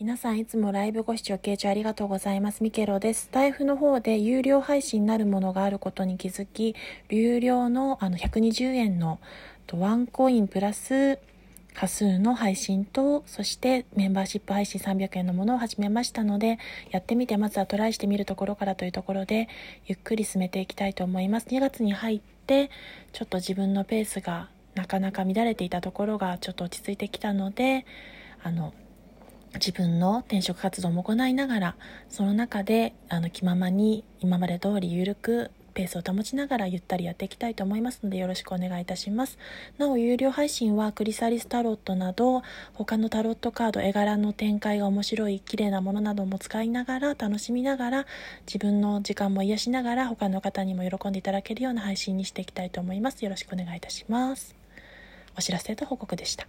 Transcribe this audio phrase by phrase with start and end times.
[0.00, 2.62] 皆さんいつもライブご視聴、傾聴ありがとうございます。
[2.62, 3.30] ミケロです。
[3.30, 6.76] タイフの方で有料配信になるものがあることに気づき、
[7.08, 9.18] 有料のあの120円の
[9.72, 11.18] ワンコインプラス
[11.74, 16.60] 波数の配信と、そしてメンバーシップ配信300円のものを始めましたので、
[16.92, 19.48] やってみてまずはトライしてみるところからというところで、
[19.86, 21.48] ゆっくり進めていきたいと思います。
[21.48, 22.70] 2月に入って、
[23.12, 27.84] ちょっと自分のペースがなかなか乱れていたところがちょっと落ち着いてきたので、
[28.44, 28.72] あの、
[29.54, 31.76] 自分の転職活動も行いながら
[32.08, 39.38] その中であの気ままに今まで通り緩くペースを保ちながらゆったりやっていきたいと思いますのでよろしくお願いいたします。
[39.78, 42.42] なお有料配信はクリサリスタロットなど
[42.74, 48.06] 他のタロットカード絵柄の展開が面白い綺麗なものなども使いながら楽しみながら
[48.44, 53.24] 自分の時間も癒しながら他の方にも喜んでいただけるような配信にしていきたいと思います。
[53.24, 54.56] よろしくお願いいたします。
[55.36, 56.48] お知らせと報告でした。